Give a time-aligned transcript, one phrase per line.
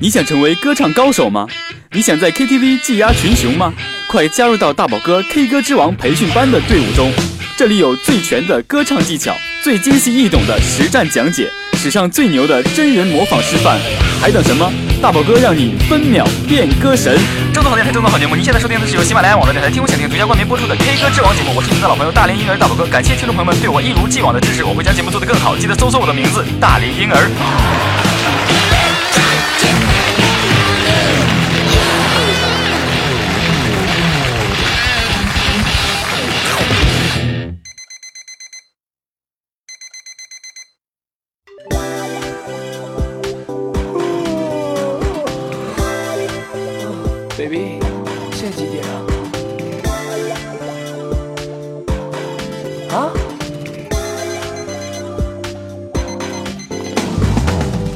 [0.00, 1.46] 你想成为歌唱高手吗？
[1.92, 3.72] 你想在 KTV 技压群雄吗？
[4.08, 7.12] 快加入到大宝哥 K 歌之王培训班的队伍中，
[7.56, 13.78] 这里有最全的歌唱技巧，最精细易懂的实战讲解，史上最牛的真人模仿示范，
[14.20, 14.70] 还等什么？
[15.00, 17.16] 大宝哥让你分秒变歌神！
[17.52, 18.34] 正宗好电台，正宗好节目。
[18.34, 28.03] 您现在收听的是由喜马拉雅网络电台听我想听独家冠名播出的 K 歌之王节目，我是你们的老朋友大连婴儿大宝哥，感谢听众朋友们对我一如既往的支持，我会将节目做得更好，记得搜索我的名字大连婴儿。
[47.54, 47.78] baby，
[48.32, 48.90] 现在几点了？
[52.90, 53.12] 啊？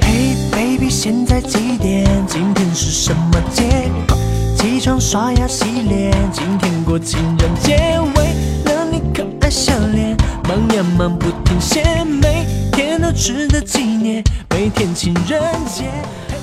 [0.03, 2.07] 嘿、baby，现在几点？
[2.29, 3.91] 今天是什么节？
[4.57, 7.77] 起床刷牙洗脸，今天过情人节。
[8.15, 15.91] 为了你可爱笑脸，忙呀忙不停歇，每天都值得纪念，每天情人节。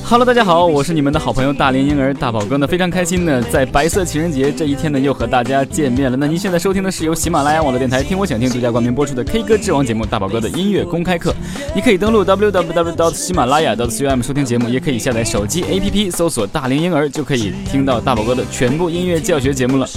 [0.07, 6.15] Hello，大家好，我是你们的好朋友大连婴儿大宝哥呢，非常开心呢，在白色情人节这一天呢，又和大家见面了。
[6.15, 11.33] 那您现在收听的是由喜马拉雅网络电台听我想听独家冠名播出的 K 歌之王节目大宝哥的音乐公开课。
[11.73, 13.13] 你可以登录 www.
[13.15, 19.89] 喜马拉雅 .com 收听节目，也可以下载手机 APP 搜索大连婴儿，就可以听到大宝哥的全部音乐教学节目了。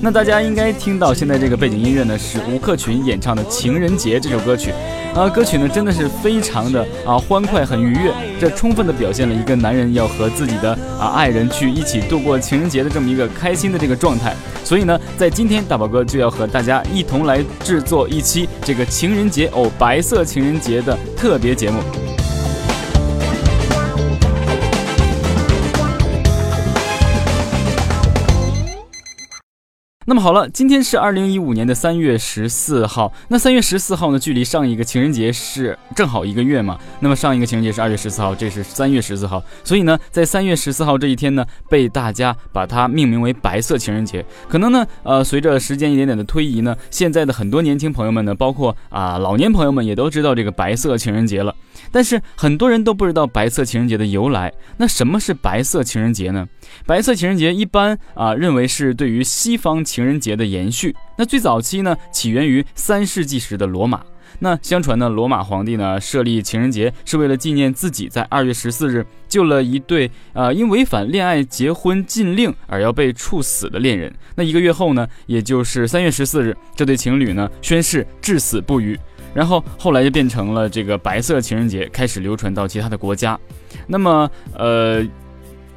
[0.00, 4.70] 那大家应该听到现在这个背景音乐呢，是吴克群演唱的《情人节》这首歌曲。
[5.16, 14.36] 啊，歌曲呢真的是非常的啊欢快，很愉悦，这充分的表现了一个男人要和自己的啊爱人去一起度过情人节的这么一个开心的这个状态。
[14.62, 21.80] 所以呢，在今天大宝哥就要和大家一同来制作一期这个情人节哦白色情人节的特别节目。
[30.08, 33.12] 那么好了，今天是二零一五年的三月十四号。
[33.26, 36.78] 那三月十四号呢，距离上一个情人节是正好一个月嘛。
[37.00, 39.42] 那么上一个情人节是二月十四号，这是三月十四号。
[39.64, 44.24] 所以呢，在三月十四号这一天呢，被大家把它命名为白色情人节。
[44.48, 51.52] 可能呢，呃，随着时间一点点的推移呢，现在的很多年轻朋友们呢，包括啊、老年朋友们也都知道这个白色情人节了。
[51.90, 54.52] 但是很多人都不知道白色情人节的由来。
[54.76, 56.46] 那什么是白色情人节呢？
[56.86, 60.94] 白色情人节一般啊、认为是对于西方情人节的延续。
[61.16, 64.02] 那最早期呢，起源于三世纪时的罗马。
[64.40, 74.12] 那相传呢，罗马皇帝呢设立情人节是为了纪念自己在二月十四日救了一对呃因违反恋爱结婚禁令而要被处死的恋人。
[74.34, 78.98] 那一个月后呢，也就是三月十四日，这对情侣呢宣誓至死不渝。
[79.32, 83.38] 然后后来就变成了这个白色情人节，开始流传到其他的国家。
[83.86, 85.02] 那么呃。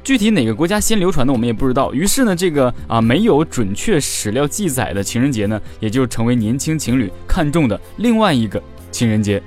[0.02, 1.92] 具体哪个国家先流传的，我们也不知道。
[1.92, 9.42] 于是呢，这个啊没有准确史料记载的情人节呢，也就成为年轻情侣看中的另外一个情人节。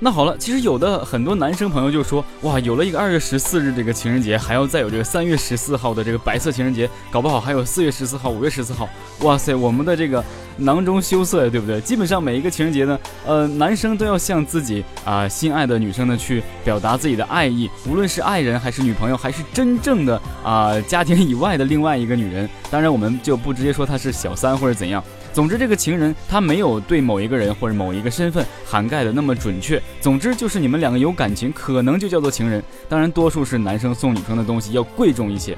[0.00, 8.88] 那好了，其实有的很多男生朋友就说，哇，有了一个二月十四日这个情人节，还要再有这个三月十四号的这个白色情人节，搞不好还有四月十四号、五月十四号，
[9.22, 10.24] 哇塞，我们的这个
[10.58, 11.80] 囊中羞涩呀，对不对？
[11.80, 22.48] 基本上每一个情人节呢，呃，男生都要向自己啊、心爱的女生呢去表达自己的爱意，无论是爱人还是女朋友，还是真正的啊、家庭以外的另外一个女人。
[22.70, 25.02] 当然，我们就不直接说她是小三或者怎样。
[25.38, 29.80] 总之，这个情人他没有对某一个人或者某一个身份涵盖的那么准确。
[30.00, 32.60] 总之，就是你们两个有感情，可能就叫做情人。
[32.88, 35.56] 当然，多数是男生送女生的东西要贵重一些。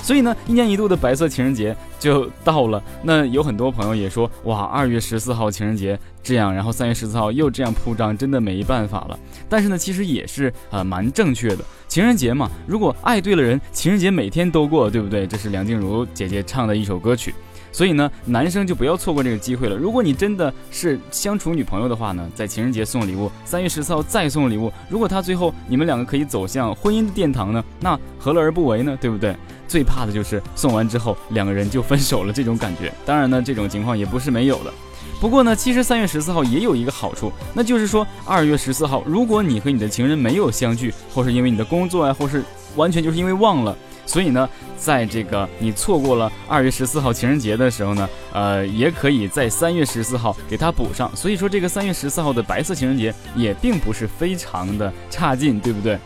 [0.00, 2.82] 所以呢，一年一度的白色情人节就到了。
[3.02, 9.18] 那有很多朋友也说，哇，二月十四号情人节这样，然后三月十四号又这样铺张，真的没办法了。
[9.46, 11.58] 但是呢，其实也是呃蛮正确的。
[11.86, 15.26] 情人节嘛，如果爱对了人，情人节每天都过，对不对？
[15.26, 17.34] 这是梁静茹姐姐唱的一首歌曲。
[17.70, 19.76] 所以呢，男生就不要错过这个机会了。
[19.76, 24.72] 如果你真的是相处女朋友的话呢，在情人节送礼物，三月十四号再送礼物。
[24.88, 28.96] 如果他最后你们两个可以走向婚姻的殿堂呢，那何乐而不为呢？
[29.00, 29.36] 对不对？
[29.68, 32.92] 最怕的就是送完之后两个人就分手了这种感觉。
[33.04, 34.72] 当然呢，这种情况也不是没有的。
[35.20, 42.42] 不过呢，其实三月十四号也有一个好处，那就是说二月十四号，如果你和你的情人没有相聚，或是因为你的工作啊，或是
[42.76, 43.76] 完全就是因为忘了。
[44.08, 51.14] 所以呢，在这个你错过了二月十四号情人节的时候呢，呃，也可以在三月十四号给它补上。
[51.14, 55.98] 所以说，这个三月十四号的白色情人节也并不是非常的差劲，对不对？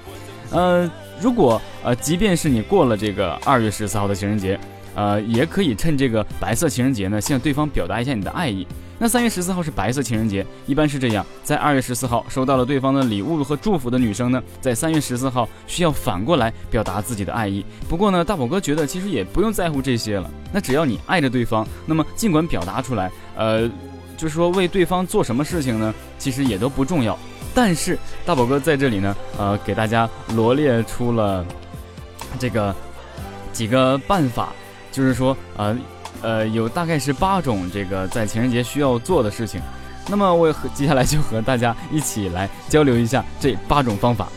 [0.50, 0.90] 呃，
[1.20, 4.58] 如果呃，即便是你过了这个二月十四号的情人节，
[4.96, 8.66] 呃，也可以趁这个白色情人节呢，向对方表达一下你的爱意。
[9.02, 17.66] 那三月十四号是白色情人节，一般是这样，在二月十四号收到了对方的礼物和祝福的女生呢，在三月十四号需要反过来表达自己的爱意。
[17.88, 23.68] 不过呢，大宝哥觉得其实也不用在乎这些了，那只要你爱着对方，那么尽管表达出来，呃，
[24.16, 27.18] 就是说为对方做什么事情呢，其实也都不重要。
[27.52, 31.44] 但是大宝哥在这里呢，呃，给大家罗列出了
[32.38, 32.72] 这个
[33.52, 34.52] 几个办法，
[34.92, 35.76] 就是说，呃。
[36.20, 39.60] 呃，有大概是八种这个在情人节需要做的事情，
[40.08, 44.28] 那么我和接下来就和大家一起来交流一下这八种方法。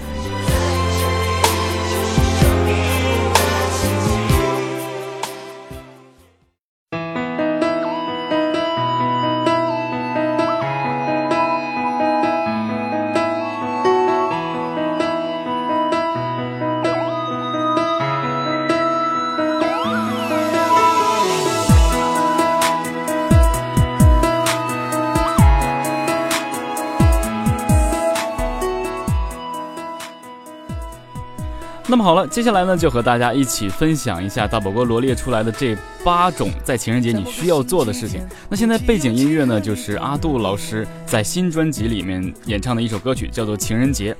[31.96, 35.74] 那么好了，接下来呢，就和大家一起分享一下大宝哥罗列出来的这
[36.06, 38.22] 八种在情人节你需要做的事情。
[38.48, 44.14] 那现在背景音乐呢，就是阿杜老师在新专辑里面演唱的一首歌曲，叫做《情人节》。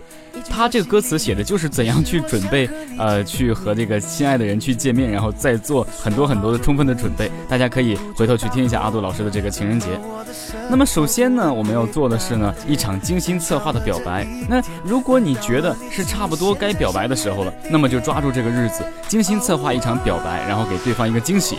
[0.50, 7.32] 他这个歌词写的就是怎样去准备，呃，去和这个心爱的人去见面，然后再做很多很多的充分的准备。
[7.48, 9.88] 大家可以回头去听一下阿杜老师的这个情人节。
[10.70, 14.28] 那么首先呢，我们要做的是呢，一场精心策划的表白。
[14.50, 17.54] 那如果你觉得是差不多该表白的时候了。
[17.72, 21.58] 那么就抓住这个日子，精心策划一场表白，然后给对方一个惊喜。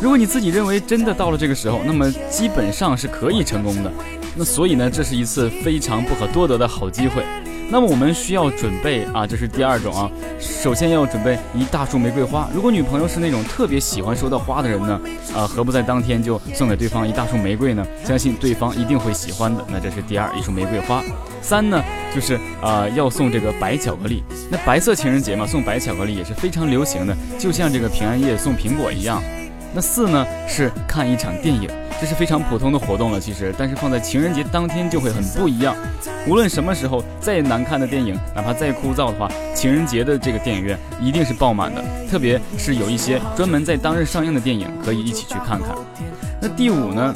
[0.00, 3.90] 如果你自己认为真的到了这个时候，那么基本上是可以成功的。
[4.34, 7.22] 那所以呢，这是一次非常不可多得的好机会。
[7.68, 10.08] 那么我们需要准备啊，这是第二种啊。
[10.38, 12.48] 首先要准备一大束玫瑰花。
[12.54, 15.00] 如果女朋友是那种特别喜欢收到花的人呢，
[15.34, 17.84] 啊，何不在当天就送给对方一大束玫瑰呢？
[18.04, 19.64] 相信对方一定会喜欢的。
[19.68, 21.02] 那这是第二，一束玫瑰花。
[21.42, 21.82] 三呢，
[22.14, 24.22] 就是啊，要送这个白巧克力。
[24.48, 29.20] 那白色情人节嘛，送白巧克力也是非常流行的，就像这个平安夜送苹果一样。
[29.76, 31.68] 那四呢，是看一场电影。
[32.00, 35.76] 这是非常普通的活动了，其实，但是放在情人节当天就会很不一样。
[36.26, 41.84] 无论什么时候，再难看的电影，哪怕再枯燥的话，情人节的这个电影院一定是爆满的。
[42.10, 45.76] 特别是有一些专门在当日上映的电影，可以一起去看看。
[46.40, 47.14] 那第五呢，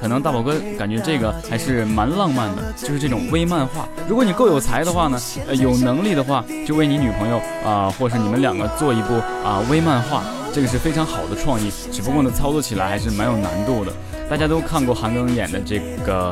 [0.00, 3.88] 可能大宝哥感觉这个还是蛮浪漫的，就是这种微漫画。
[4.08, 10.22] 如果你够有才的话呢，呃，有能力的话，就为你女朋友啊，或是你们两个做一部啊微漫画。
[10.54, 13.92] 这个是非常好的创意，只不过呢，操作起来还是蛮有难度的。
[14.30, 16.28] 大家都看过韩庚演的这个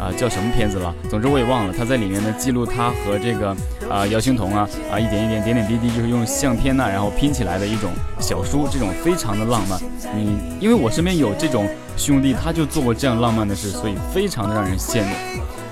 [0.00, 0.94] 啊叫什么片子了？
[1.10, 1.74] 总之我也忘了。
[1.76, 3.54] 他在里面呢记录他和这个
[3.90, 9.78] 啊姚星彤啊啊一点一点点点滴滴，就是用相片呐然后拼起来的一种小书，这种非常的浪漫。
[10.16, 11.68] 你因为我身边有这种
[11.98, 15.14] 兄弟，他就做过这样浪漫的事，所以非常的让人羡慕。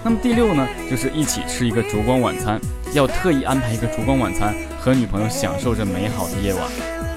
[0.02, 2.60] 那么第六呢，就是一起吃一个烛光晚餐，
[2.92, 6.62] 要特意安排一个烛光晚餐，和女朋友享受这美好的夜晚。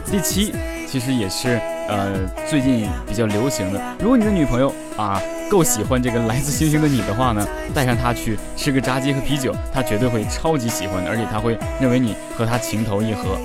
[0.10, 0.54] 第七。
[0.90, 2.14] 其实也是，呃，
[2.50, 3.82] 最近比较流行的。
[4.00, 7.46] 如果你的女朋友啊够喜欢这个来自星星的你的话呢，
[7.76, 13.38] 带上她去吃个炸鸡和啤酒，她绝对会超级喜欢的，而且她会认为你和她情投意合。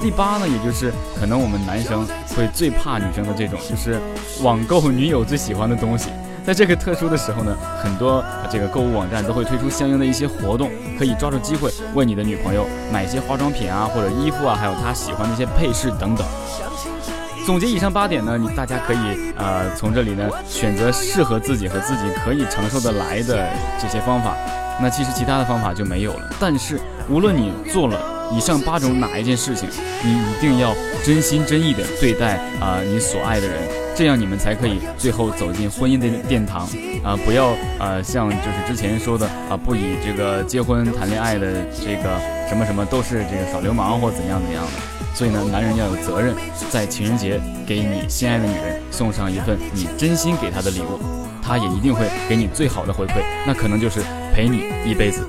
[0.00, 0.90] 第八呢，也就是
[1.20, 4.00] 可能我们男生会最怕女生的这种，就是
[4.42, 6.08] 网购女友最喜欢的东西。
[6.44, 16.24] 在这个特殊的时候呢，很多这个购物网站都会推出相应的一些活动，可以抓住机会为你的女朋友买一些化妆品啊，或者衣服啊，还有她喜欢的一些配饰等等。
[17.46, 23.48] 总结以上八点呢，你大家可以呃从这里呢选择适合自己和自己可以承受得来的
[23.80, 24.36] 这些方法。
[24.82, 26.28] 那其实其他的方法就没有了。
[26.40, 28.00] 但是无论你做了
[28.32, 29.68] 以上八种哪一件事情，
[30.02, 30.74] 你一定要
[31.04, 33.62] 真心真意的对待啊你所爱的人，
[33.94, 36.68] 这样你们才可以最后走进婚姻的殿堂
[37.04, 37.16] 啊！
[37.24, 44.95] 不要呃像就是之前说的啊，不以这个结婚谈恋爱的这个什么什么都是这个耍流氓或怎样怎样的。
[45.16, 46.34] 所以呢，男人要有责任，
[46.68, 51.00] 在情人节给你心爱的女人送上一份你真心给她的礼物，
[51.42, 54.00] 她也一定会给你最好的回馈，那可能就是
[54.34, 55.26] 陪你一辈子。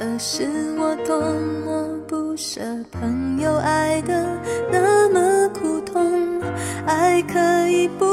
[0.00, 1.20] 可是我多
[1.62, 4.26] 么不舍，朋友爱的
[4.72, 6.40] 那么苦痛，
[6.86, 8.06] 爱可以不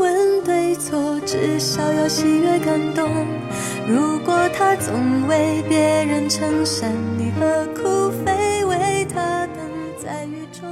[0.00, 3.08] 问对错，至少要喜悦感动。
[3.88, 9.56] 如果他总为别人撑伞，你何苦非为他等
[9.98, 10.68] 在雨中？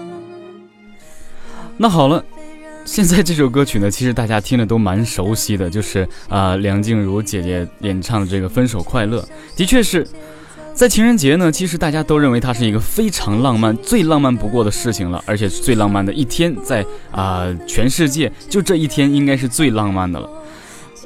[1.78, 2.22] 那好了，
[2.84, 9.22] 现在这首歌曲呢，其实大家听着都蛮熟悉的，就是啊，梁静茹姐姐演唱的这个《分手快乐》，
[9.56, 10.06] 的确是。
[10.78, 11.50] 在情人节呢。
[11.50, 20.30] 其实大家都认为它是一个非常浪漫、最浪漫不过的事情了，而且是最浪漫的一天，在啊全世界就这一天应该是最浪漫的了。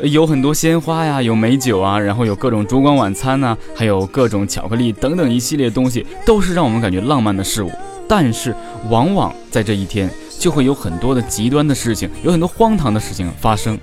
[0.02, 7.72] 有很多鲜花呀，有美酒啊，然后有各种烛光晚餐呐，还有各种巧克力等等一系列东西，都是让我们感觉浪漫的事物。
[8.06, 8.54] 但是
[8.90, 10.10] 往往在这一天。
[10.38, 13.78] 就会有很多的极端的事情，有很多荒唐的事情发生，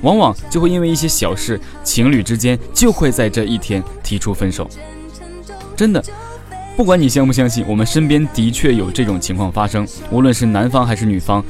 [0.00, 4.66] 往往就会因为一些小事，情侣之间就会在这一天提出分手。
[5.78, 6.02] 真的，
[6.76, 9.86] 不管你相不相信，我们身边的确有这种情况发生。
[10.10, 11.40] 无论是男方还是女方，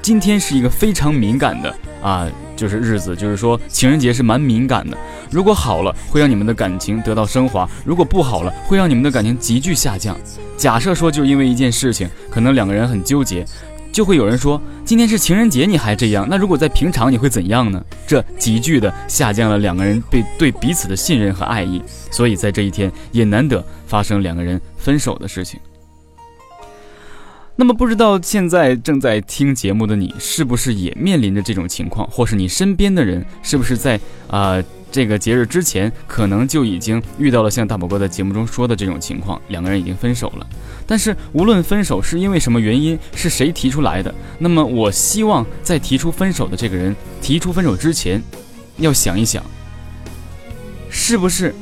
[0.00, 4.96] 今天是一个非常敏感的啊，就是日子，就是说情人节是蛮敏感的。
[5.28, 10.16] 如果好了，会让你们的感情得到升华；如果不好了，会让你们的感情急剧下降。
[10.56, 13.44] 假设说，就因为一件事情，可能两个人很纠结。
[13.94, 16.26] 就会有人说，今天是情人节，你还这样？
[16.28, 17.80] 那如果在平常，你会怎样呢？
[18.08, 25.60] 这急剧的下降了两个人对对彼此的信任和爱意，所以在这一天也难得发生两个人分手的事情。
[27.54, 34.60] 那么，不知道现在正在听节目的你，是不是也面临着这种情况，或是你身边的人，是不是在啊？
[34.94, 40.46] 这个节日之前，可能就已经遇到了像大宝哥在节目中说的这种情况，两个人已经分手了。
[40.86, 48.22] 但是无论分手是因为什么原因，是谁提出来的，那么我希望在提出分手的这个人提出分手之前，
[48.76, 49.42] 要想一想，
[50.88, 51.52] 是不是，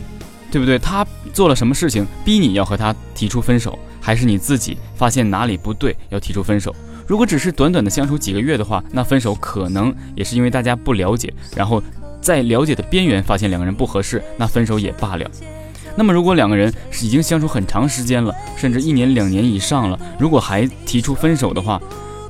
[0.50, 0.78] 对不对？
[0.78, 6.76] 他做了什么事情逼你要和他提出分手，还是你自己发现哪里不对要提出分手？
[7.06, 11.82] 如果只是短短的相处几个月的话，那分手可能也是因为大家不了解，然后。
[12.22, 15.30] 在了解的边缘发现两个人不合适，那分手也罢了。
[15.94, 21.78] 那么如果两个人已经相处很长时间了，甚至一年两年以上了，如果还提出分手的话，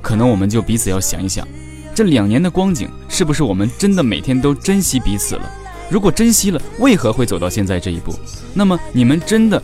[0.01, 1.47] 可能我们就彼此要想一想，
[1.95, 5.49] 这两年的光景是不是我们真的每天都珍惜彼此了？
[5.89, 8.13] 如果珍惜了，为何会走到现在这一步？
[8.55, 9.63] 那么你们真的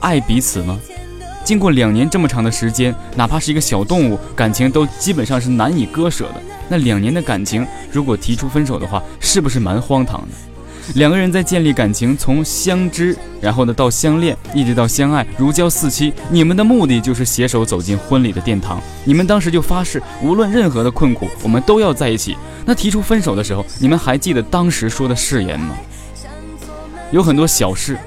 [0.00, 0.78] 爱彼此吗？
[1.44, 6.40] 经过两年这么长的时间，哪怕是一个小动物，感情都基本上是难以割舍的。
[6.70, 10.28] 那两年的感情，如果提出分手的话，是不是蛮荒唐的？
[10.94, 16.12] 两个人在建立感情，从相知，然后呢到相恋，一直到相爱，如胶似漆。
[16.30, 18.80] 你们的目的就是携手走进婚礼的殿堂。
[19.04, 22.36] 你们当时就发誓，无论任何的困苦，我们都要在一起。
[22.64, 25.74] 那提出分手的时候，你们还记得当时说的誓言吗？
[27.10, 27.98] 有很多小事，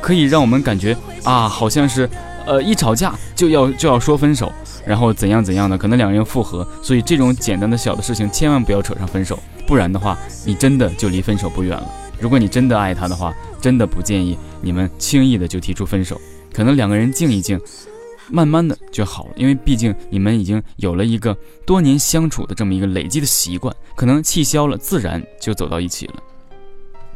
[0.00, 2.08] 可以让我们感觉啊，好像是，
[2.46, 4.52] 呃，一吵架就要就要说分手。
[4.88, 11.86] 然后怎样怎样的，可能两个人复合，所以这种简单的小的事情千万不要扯上分手，不然的话，你真的就离分手不远了。
[12.18, 16.18] 如果你真的爱他的话，真的不建议你们轻易的就提出分手，
[16.54, 17.60] 可能两个人静一静，
[18.30, 26.14] 慢慢的就好了，因为毕竟你们已经有了一个多年相处的这么一个累积的习惯，可能气消了，自然就走到一起了。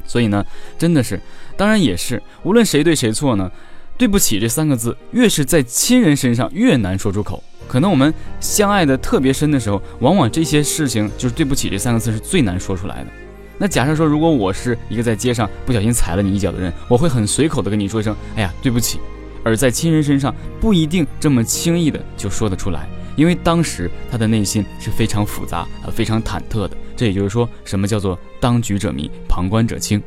[0.06, 0.44] 所以呢，
[0.78, 1.18] 真的是，
[1.56, 3.50] 当然也是，无论谁对谁错呢，
[3.96, 7.42] 对不起这三个字，越是在亲人身上越难说出口。
[7.72, 13.10] 可能我们相爱的特别深的时候，往往这些事情就是对不起这三个字是最难说出来的。
[13.56, 19.00] 那假设说，如果我是一个在街上不小心踩了你一脚的人，我会很随口的跟你说一声“哎呀，对不起”。
[19.42, 22.86] 而在亲人身上，不一定这么轻易的就说得出来，
[23.16, 26.72] 因为当时他的内心是非常复杂啊非常忐忑的。
[26.94, 30.02] 这也就是说，什么叫做当局者迷，旁观者清。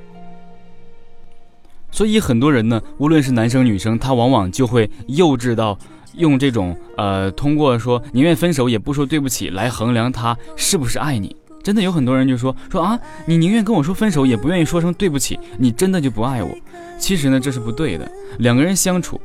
[1.90, 5.76] 所以很多人呢，无论是男生女生，他往往就会幼稚到。
[6.18, 16.50] 用这种呃，通过说宁愿分手也不说对不起来衡量他是不是爱你，真的有很多人就说说啊，你宁愿跟我说分手也不愿意说声对不起，你真的就不爱我？
[16.98, 18.10] 其实呢，这是不对的。
[18.40, 19.20] 两个人相处，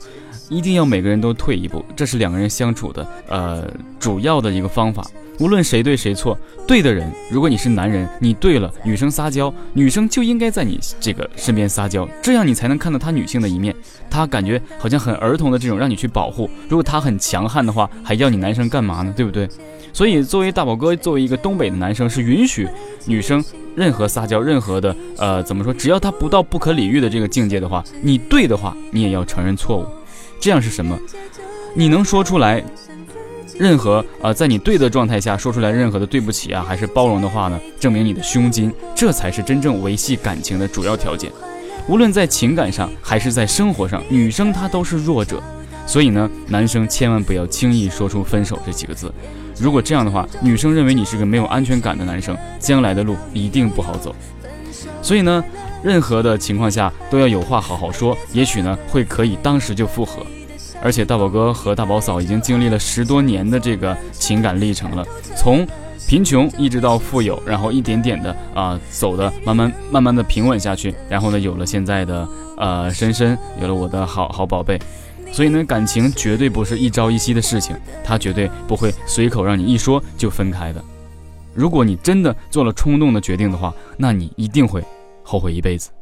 [0.51, 3.67] 一定要每个人都退一步，这是两个人相处的呃
[3.99, 5.03] 主要的一个方法。
[5.39, 13.75] 无论谁对谁错，对的人，如果你是男人，你对了，女生撒娇，女生就应该在你这个身边撒娇，这样你才能看到她女性的一面。
[14.11, 16.51] 她感觉好像很儿童的这种，让你去保护。
[16.69, 19.15] 如果她很强悍的话，还要你男生干嘛呢？
[19.17, 19.49] 对不对？
[19.95, 22.69] 所以作为大宝哥，作为一个东北的男生，是允许
[23.07, 23.43] 女生
[23.75, 29.87] 任何撒娇，任何的呃怎么说，只要她不到不可理喻的这个境界的话，你对的话，你也要承认错误。
[30.41, 30.99] 这样是什么？
[31.75, 32.65] 你能说出来？
[33.59, 41.31] 任何啊，在你对的状态下说出来任何的对不起啊，还是包容的话呢，证明你的胸襟，这才是真正维系感情的主要条件。
[41.87, 45.43] 无论在情感上还是在生活上，女生她都是弱者。
[45.87, 49.13] 所以呢，男生千万不要轻易说出分手这几个字。
[49.61, 54.15] 如果这样的话，女生认为你是个没有安全感的男生，将来的路一定不好走。
[55.03, 55.45] 所以呢，
[55.83, 60.25] 任何的情况下都要有话好好说，也许呢会可以当时就复合。
[60.83, 65.07] 而且大宝哥和大宝嫂已经经历了十多年的这个情感历程了，
[65.37, 65.67] 从
[66.09, 74.81] 贫穷一直到富有，然后一点点的啊走的慢慢慢慢的平稳下去，然后呢有了现在的呃深深，有了我的好好宝贝。
[75.33, 80.83] 所以呢，感情绝对不是一朝一夕的事情，它绝对不会随口让你一说就分开的。
[81.55, 84.83] 如果你真的做了冲动的决定的话，那你一定会
[85.31, 85.93] 后悔一辈子。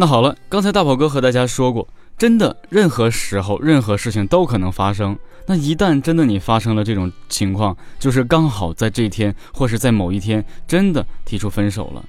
[0.00, 5.14] 那好了，刚才大宝哥和大家说过，真的任何时候、任何事情都可能发生。
[5.44, 12.02] 那一旦真的你发生了这种情况，就是刚好在这一天，或是在某一天，真的提出分手了，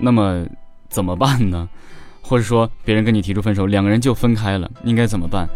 [0.00, 0.44] 那么
[0.90, 1.68] 怎么办呢？
[2.22, 5.48] 或者说别人跟你提出分手，两个人就分开了，应该怎么办？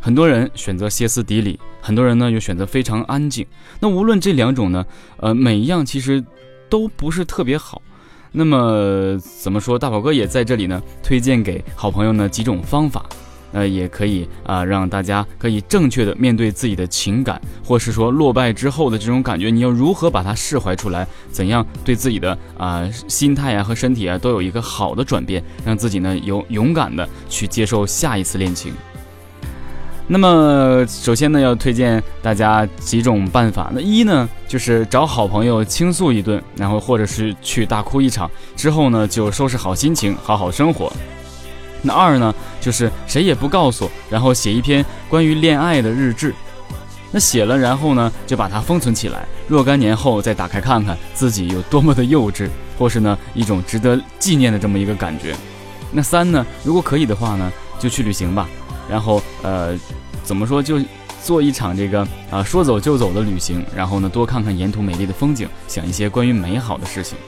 [0.00, 3.44] 很多人选择歇斯底里，很多人呢又选择非常安静。
[3.80, 6.24] 那无论这两种呢，呃，每一样其实
[6.68, 7.82] 都不是特别好。
[8.32, 9.78] 那么怎么说？
[9.78, 13.04] 大宝哥也在这里呢，推荐给好朋友呢几种方法，
[13.52, 21.06] 呃，也可以啊，让大家可以正确的面对自己的情感，或是说落败之后的这种感觉，你要如何把它释怀出来？
[21.30, 28.72] 怎样对自己的啊心态啊和身体啊都有一个好的转变，让自己呢有勇敢的去接受下一次恋情？
[30.10, 33.70] 那么，首先呢，要推荐大家几种办法。
[33.74, 40.90] 那一呢，就是找好朋友倾诉一顿，然后或者是去大哭一场，之后呢，就收拾好心情，好好生活。
[41.82, 46.34] 那二呢，就是谁也不告诉，然后写一篇关于恋爱的日志。
[47.10, 55.36] 那写了，然后呢，就把它封存起来，若干年后再打开看看，自己有多么的幼稚，或是呢，一种值得纪念的这么一个感觉。
[55.92, 58.48] 那三呢，如果可以的话呢，就去旅行吧。
[58.90, 59.78] 然后，呃，
[60.24, 60.80] 怎么说就
[61.22, 67.18] 做一场这个啊说走就走的旅行，然后呢多看看沿途美丽的风景，想一些关于美好的事情。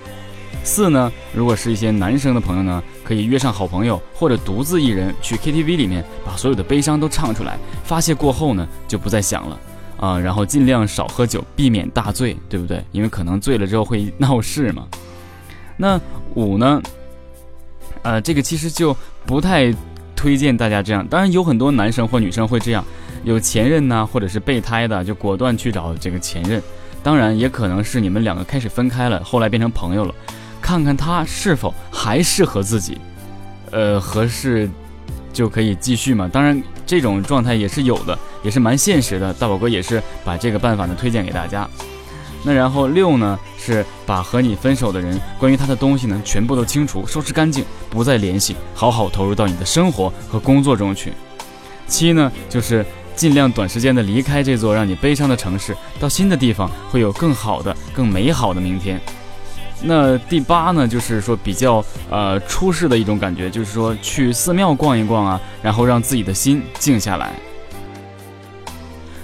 [0.64, 9.58] 四呢，如果是一些男生的朋友呢，可以约上好朋友或者独自一人去 KTV 里面，把所有的悲伤都唱出来，发泄过后呢就不再想了
[9.98, 12.82] 啊，然后尽量少喝酒，避免大醉，对不对？
[12.92, 14.86] 因为可能醉了之后会闹事嘛。
[15.76, 16.00] 那
[16.34, 16.82] 五呢，
[18.02, 18.96] 呃，这个其实就
[19.26, 19.74] 不太。
[20.20, 22.84] 推荐大家这样，当然有很多男生或女生会这样，
[23.24, 26.62] 有前任呢，或者是备胎的，就果断去找这个前任。
[27.02, 30.14] 当然，也可能是你们两个开始分开了，后来变成朋友了，
[30.60, 32.98] 看看他是否还适合自己，
[33.70, 34.68] 呃，合适
[35.32, 36.28] 就可以继续嘛。
[36.30, 39.32] 当然，这种状态也是有的，也是蛮现实的。
[39.32, 41.66] 大宝哥也是把这个办法呢推荐给大家。
[42.42, 51.12] 那然后六呢，是把和你分手的人关于他的东西呢全部都清除、收拾干净，不再联系，好好投入到你的生活和工作中去。
[51.86, 58.98] 七呢，就是尽量短时间的离开这座让你悲伤的城市，到新的地方会有更好的、更美好的明天。
[59.82, 67.32] 那第八呢，就是说比较呃出世的一种感觉，就是说去寺庙逛一逛啊，然后让自己的心静下来。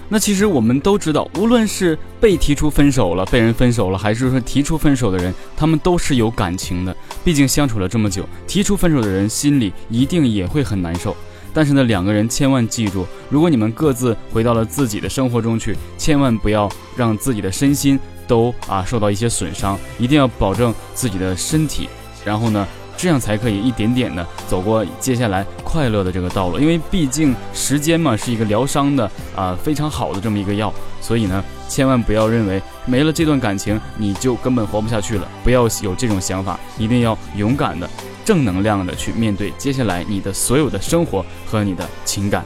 [0.08, 6.96] 那其实我们都知道，无论是被提出分手了、被人分手了，还是说提出分手的人，他们都是有感情的。
[7.24, 11.16] 毕竟相处了这么久，提出分手的人心里一定也会很难受。
[11.52, 21.88] 但是呢，两个人千万记住，如果你们各自回到了自己的生活中去，千万不要让自己的身心都啊受到一些损伤，一定要保证自己的身体。
[22.24, 22.66] 然后呢？
[22.96, 37.88] 这样才可以一点点的走过接下来快乐的这个道路，因为毕竟时间嘛是一个疗伤的啊非常好的这么一个药，所以呢千万不要认为没了这段感情你就根本活不下去了，不要有这种想法，一定要勇敢的、
[38.24, 42.44] 正能量的去面对接下来你的所有的生活和你的情感。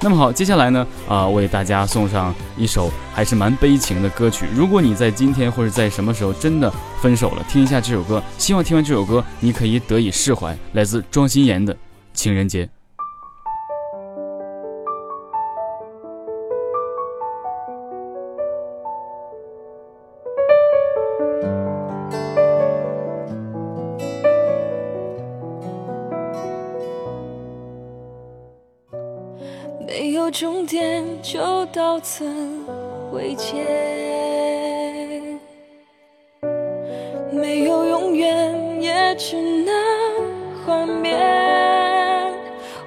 [0.00, 4.46] 那么好，接下来呢，啊，为大家送上一首还是蛮悲情的歌曲。
[4.54, 10.56] 如果你在今天或者在什么时候真的分手了，听一下这首歌，希望听完这首歌你可以得以释怀。
[10.72, 11.74] 来自庄心妍的
[12.14, 12.64] 《情人节》。
[29.90, 32.22] 没有终点，就到此
[33.10, 33.64] 为结。
[37.32, 39.74] 没有永远，也只能
[40.66, 41.16] 幻灭。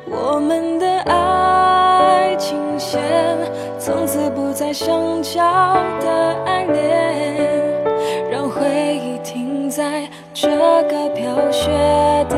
[0.06, 3.02] 我们的爱情线，
[3.80, 5.42] 从此不再相交
[6.00, 7.52] 的爱恋，
[8.30, 8.62] 让回
[8.96, 10.48] 忆停在这
[10.84, 11.72] 个飘雪
[12.30, 12.38] 的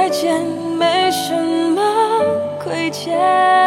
[0.00, 0.42] 再见，
[0.78, 1.82] 没什么
[2.58, 3.59] 亏欠。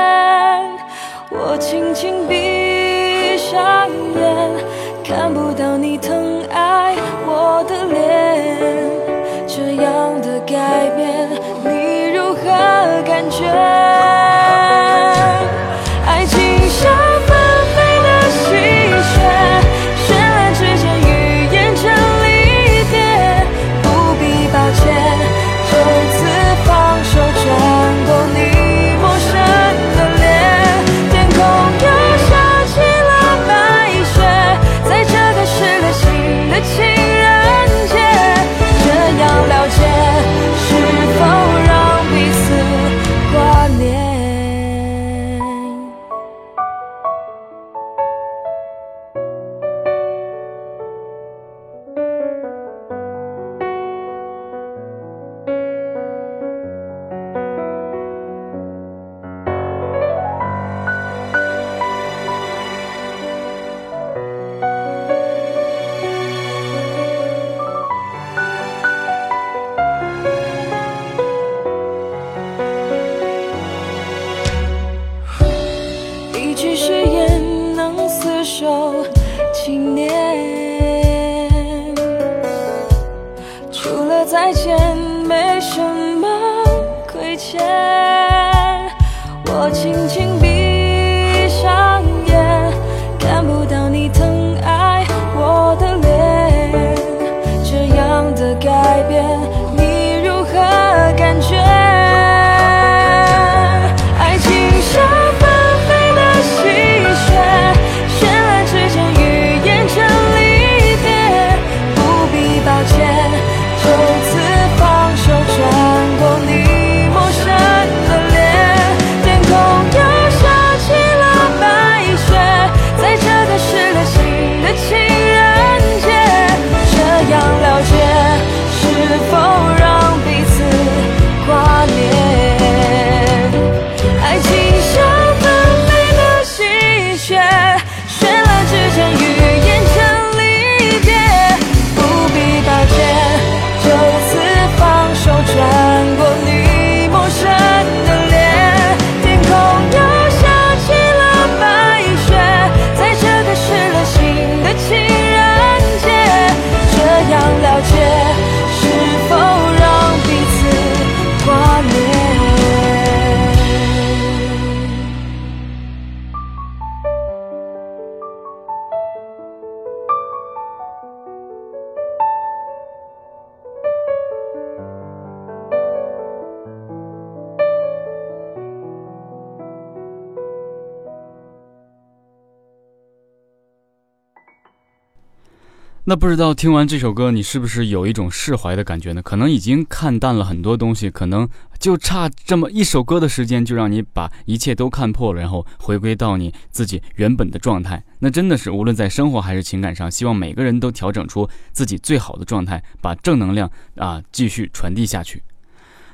[186.05, 189.21] 那不知道听完这首歌，你是不是有一种释怀的感觉呢？
[189.21, 191.47] 可能已经看淡了很多东西，可能
[191.79, 198.03] 就差这么一首歌的时间，就让你把一切都看破了，然后回归到你自己原本的状态。
[198.19, 205.41] 那真的是无论在生活还是情感上，希望每个人都调整出自己最好的状态，把正能量啊继续传递下去。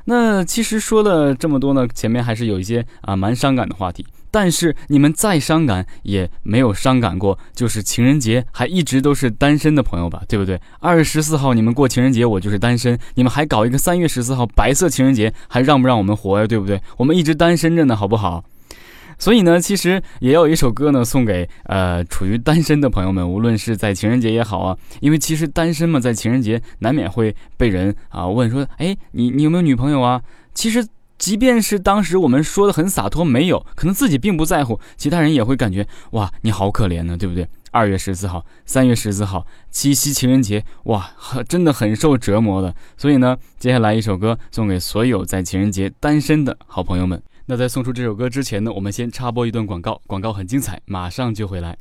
[0.06, 4.06] 那其实说了这么多呢，前面还是有一些啊蛮伤感的话题。
[4.32, 10.60] 但是你们再伤感也没有伤感过，就是情人节还一直都是单身的朋友吧，对不对？
[10.80, 16.46] 二月十四号你们过情人节，我就是单身，你们还搞一个三月十四号白色情人节，还让不让我们活呀？
[16.46, 16.82] 对不对？
[16.98, 18.44] 我们一直单身着呢，好不好？
[19.18, 30.22] 所以呢，其实也有一首歌呢，送给呃处于单身的朋友们，无论是在情人节也好啊，因为其实单身嘛，在情人节难免会被人啊问说，哎，你你有没有女朋友啊？
[30.54, 30.86] 其实。
[31.19, 37.47] 即便是当时我们说的很洒脱，没有，可能自己并不在乎，其他人也会感觉哇，你好可怜呢，对不对？
[37.71, 41.12] 二月十四号、三月十四号，七夕情人节，哇，
[41.47, 42.73] 真的很受折磨的。
[42.97, 47.21] 所以呢，接下来一首歌送给所有在情人节单身的好朋友们。
[47.45, 51.77] 那在送出这首歌之前呢，我们先插播一段广告，广告很精彩，马上就回来。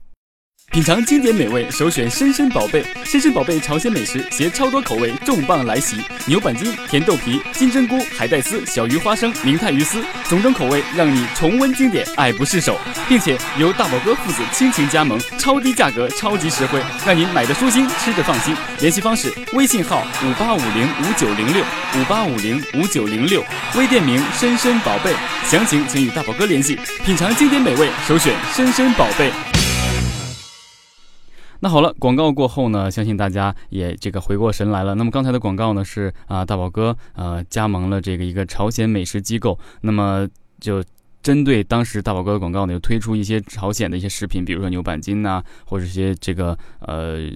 [0.71, 2.85] 品尝经典美味，首选深深宝贝。
[3.03, 12.79] 深深宝贝朝鲜美食携超多口味重磅来袭，牛板筋、甜豆皮、金针菇、海带丝、小鱼花生、明太鱼丝，种种口味让你重温经典，爱不释手。
[13.09, 18.55] 并且由大宝哥父子倾情加盟，超低价格，超级实惠，让您买的舒心，吃的放心。
[18.79, 21.65] 联系方式：微信号五八五零五九零六
[21.97, 23.43] 五八五零五九零六，
[23.75, 25.15] 微店名深深宝贝。
[25.47, 26.79] 详情请与大宝哥联系。
[27.07, 29.33] 品尝经典美味，首选深深宝贝。
[31.61, 34.95] 那好了，广告过后呢，相信大家也这个回过神来了。
[34.95, 40.29] 那么刚才的广告呢是啊，大宝哥呃加盟了这个一个朝鲜美食机构，那么
[40.61, 40.85] 就
[41.23, 47.29] 针对当时大宝哥的广告呢，又推出一些朝鲜的一些食品，比如说牛板筋呐，或者一些这个呃。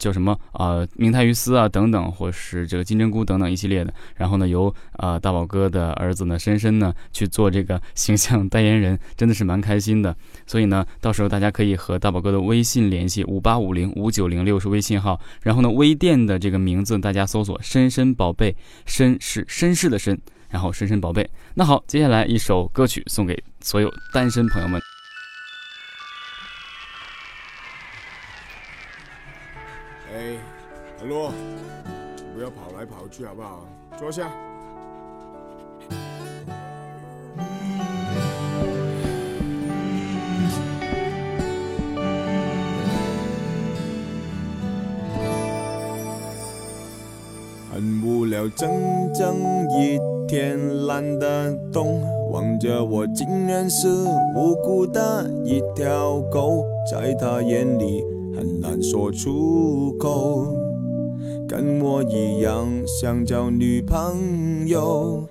[0.00, 0.84] 叫什么啊？
[0.96, 3.94] 明太鱼丝啊，等等，或是这个金针菇等等一系列的。
[4.16, 10.16] 然后呢，由啊大宝哥的儿子呢，深深呢去做这个形象代言人，真的是蛮开心的。
[10.46, 15.20] 所以呢，到时候大家可以和大宝哥的微信联系，五八五零五九零六是微信号。
[15.42, 18.56] 然后呢，微店的这个名字大家搜索“深深宝贝”，
[18.88, 21.28] 绅是绅士的绅，然后深深宝贝。
[21.54, 24.89] 那好，接下来一首歌曲送给所有单身朋友们。
[30.12, 30.36] 哎，
[31.00, 31.32] 阿洛，
[32.34, 33.64] 不要跑来跑去好不好？
[33.96, 34.28] 坐下。
[47.72, 48.68] 很无聊，整
[49.14, 49.36] 整
[49.70, 49.96] 一
[50.26, 53.86] 天懒得动，望着我竟然是
[54.34, 58.19] 无辜的一条狗，在他眼里。
[58.40, 60.46] 很难说出口，
[61.46, 65.28] 跟我一样想交女朋友。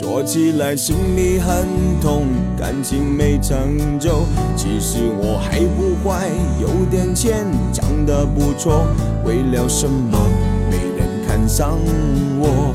[0.00, 1.64] 说起来心里很
[2.00, 2.24] 痛，
[2.58, 4.24] 感情没成就。
[4.56, 6.28] 其实我还不坏，
[6.60, 8.84] 有点钱，长得不错。
[9.24, 10.18] 为了什么
[10.68, 11.78] 没人看上
[12.40, 12.74] 我？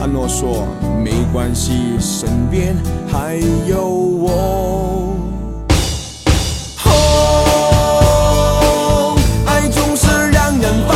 [0.00, 0.68] 阿诺说
[1.02, 2.76] 没关系，身边
[3.08, 4.71] 还有我。
[10.62, 10.91] 人。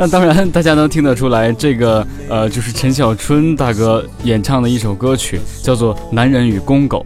[0.00, 7.04] 那当然，大家能听得出来，这个呃，就是陈小春大哥演唱的一首歌曲，叫做《男人与公狗》。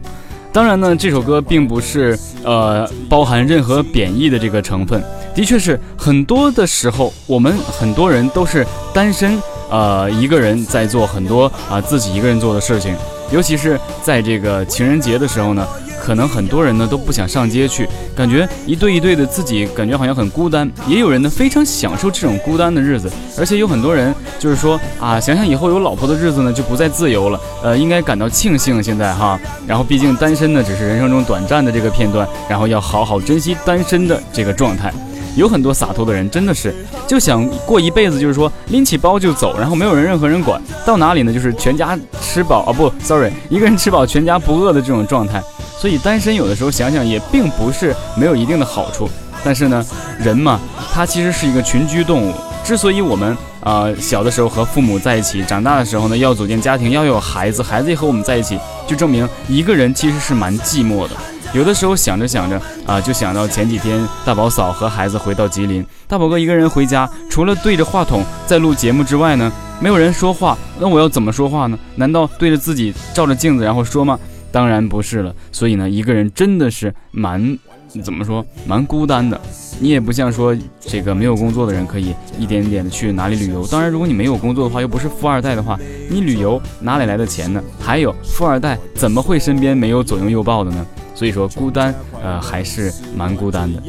[0.52, 5.02] 当然呢，这首歌并不是呃包含任何贬义的这个成分。
[5.35, 12.94] 的确是很多的时候，我们很多人都是单身，呃，一个人在做很多啊自己一个人做的事情，
[13.33, 15.66] 尤其是在这个情人节的时候呢。
[16.02, 20.68] 可能很多人呢都不想上街去，感觉一对一对的自己感觉好像很孤单。
[20.88, 29.38] 也有人呢非常享受这种孤单的日子，而且有很多人就是说啊，想想以后有老婆的日子呢就不再自由了，呃，应该感到庆幸现在哈。
[29.64, 34.92] 然后毕竟单身呢只是人生中短暂的这个片段，然后要好好珍惜单身的这个状态。
[35.34, 36.74] 有很多洒脱的人真的是
[37.06, 45.40] 就想过一辈子，就是说拎起包就走，然后没有人任何人管，到哪里呢就是全家吃饱啊不，sorry，一个人吃饱全家不饿的这种状态。
[45.83, 49.11] 所以单身有的时候想想也并不是没有一定的好处，
[49.42, 49.85] 但是呢，
[50.16, 50.61] 人嘛，
[50.95, 52.33] 他其实是一个群居动物。
[52.62, 61.16] 之所以我们啊小的时候和父母在一起，长大的时候呢要组建家庭，要有孩子，孩子也和我们在一起，就证明一个人其实是蛮寂寞的。
[61.53, 70.57] 有的时候想着想着啊，就想到前几天大宝嫂和孩子回到吉林，大宝哥一个人回家，除了对着话筒在录节目之外呢，没有人说话。
[70.79, 71.77] 那我要怎么说话呢？
[71.97, 74.16] 难道对着自己照着镜子然后说吗？
[74.52, 75.34] 当然不是了。
[75.50, 77.58] 所以呢，一个人真的是蛮
[78.02, 79.40] 怎么说，蛮孤单的。
[79.80, 83.66] 你也不像说这个没有工作的人可以一点点的去哪里旅游。
[83.66, 85.76] 当然，如果你没有工作的话，又不是富二代的话，
[86.08, 87.60] 你旅游哪里来的钱呢？
[87.80, 90.86] 还有，富二代怎么会身边没有左拥右抱的呢？
[91.14, 93.83] 所以说，孤单，呃，还是蛮孤单的。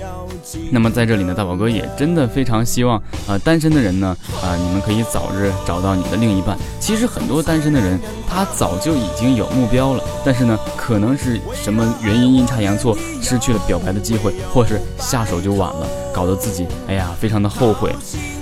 [0.72, 6.58] 那么在这里呢，大宝哥也真的非常希望，呃，单身的人呢，啊，你们可以早日找到你的另一半。
[6.80, 17.96] 其实很多单身的人，他早就已经有目标了，但是呢，可能是什么原因阴差阳错，失去了表白的机会，或是下手就晚了，搞得自己哎呀非常的后悔。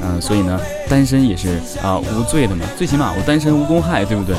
[0.03, 4.35] 嗯，所以呢，单身也是啊无罪的嘛，最起码我单身无公害，对不对？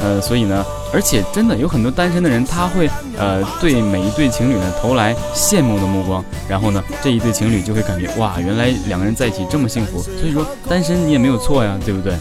[0.00, 10.00] 呃，所以呢，而且真的有很多单身的人，他会呃对每一对情侣呢投来羡慕的目光，然后呢，这一对情侣就会感觉哇，原来两个人在一起这么幸福。
[10.02, 12.14] 所以说，单身你也没有错呀，对不对？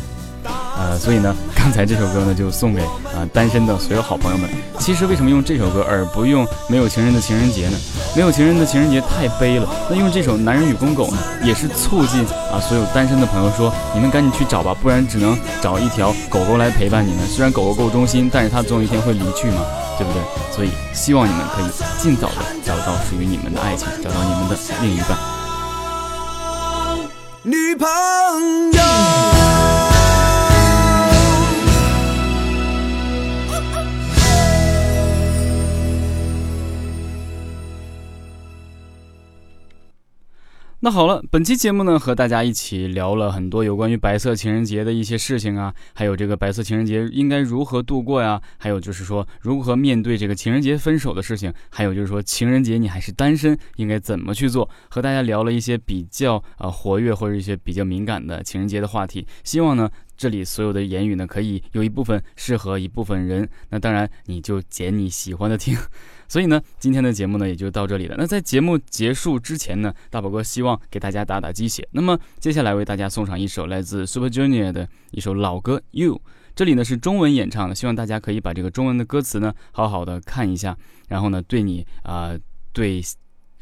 [0.80, 4.48] 呃，所以呢，刚才这首歌呢就送给啊单身的所有好朋友们。
[4.80, 7.78] 其实为什么用这首歌而不用没有情人的情人节呢？
[8.16, 9.68] 没有情人的情人节太悲了。
[9.90, 17.28] 那用这首《男人与公狗》呢，也是促进啊所有单身的朋友说，你们赶紧去找吧，不然只能找一条狗狗来陪伴你们。
[17.28, 19.62] 虽然狗狗够忠心，但是它总有一天会离去嘛，
[19.98, 20.22] 对不对？
[20.56, 21.66] 所以希望你们可以
[22.00, 25.18] 尽早的找到属于你们的爱情，找到你们的另一半。
[27.42, 27.88] 女朋
[28.74, 28.77] 友。
[40.88, 48.42] 那好了，本期节目呢，和大家一起聊了很多有关于白色情人节的一些事情啊，还有这个白色情人节应该如何度过呀？
[48.58, 54.70] 还有就是说如何面对这个情人节分手的事情，还有就是说情人节你还是单身，应该怎么去做？
[54.88, 59.28] 和大家聊了一些比较呃活跃或者一些比较敏感的情人节的话题。
[59.44, 63.46] 希望呢，这里所有的言语呢，可以有一部分适合一部分人。
[63.72, 65.78] 那当然，你就捡你喜欢的听。
[66.28, 68.16] 所以呢，今天的节目呢也就到这里了。
[68.18, 71.88] 那在节目结束之前呢，大宝哥希望给大家打打鸡血。
[71.92, 76.16] 那么接下来为大家送上一首来自 Super Junior 的一首老歌《You》，
[76.56, 82.38] 这里呢是中文演唱的，希望大家可以把这个中文的歌词呢好好的看一下，然后呢对你啊
[82.74, 83.02] 对。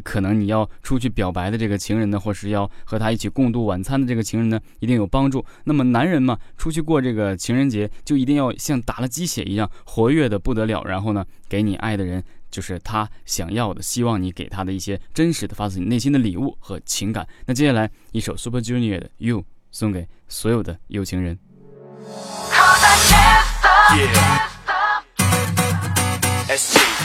[0.03, 5.43] 可能你要出去表白的这个情人呢，或是要和他一起共度晚餐的这个情人呢，一定有帮助。
[5.63, 10.83] 那么男人嘛，出去过这个情人节，就一定要像打了鸡血一样活跃的不得了。
[10.83, 12.21] 然后呢，给你爱的人，
[12.55, 17.27] 就是他想要的，希望你给他的一些真实的、发自你内心的礼物和情感。
[17.45, 19.41] 那接下来一首 Super Junior 的《You》
[19.73, 21.37] 送给所有的有情人。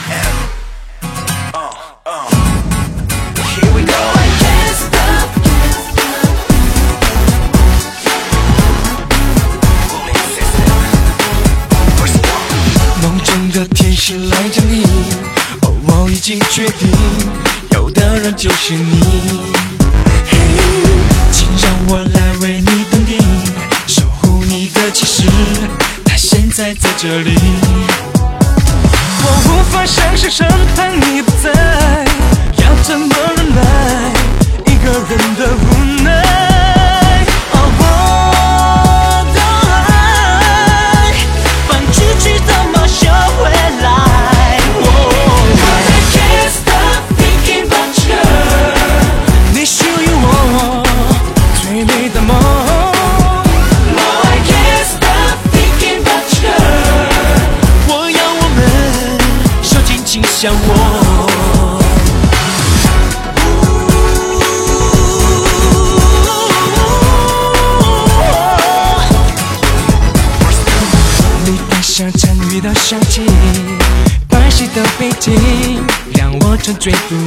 [0.07, 0.60] 梦
[16.21, 16.87] 经决定，
[17.71, 19.01] 有的人就是你。
[20.29, 20.37] 嘿，
[21.31, 23.17] 请让我来为你登顶，
[23.87, 25.23] 守护你的骑士，
[26.05, 27.33] 他现在在这里。
[29.23, 31.51] 我无法想象审判你不在，
[76.89, 77.20] 让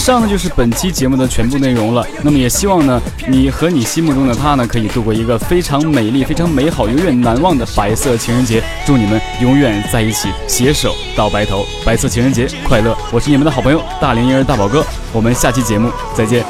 [0.00, 2.02] 以上呢就是本期节目的全部内容了。
[2.22, 2.98] 那么也希望呢，
[3.28, 8.64] 你和你心目中的他呢，可以度过一个非常美丽、非常美好、永远难忘的白色情人节。
[8.86, 12.96] 祝你们永远在一起，携手到白头，白色情人节快乐！
[13.12, 14.82] 我是你们的好朋友大龄婴儿大宝哥，
[15.12, 16.46] 我们下期节目再见。